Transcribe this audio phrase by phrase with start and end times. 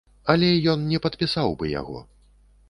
[0.33, 2.03] Але ён і не падпісаў бы яго.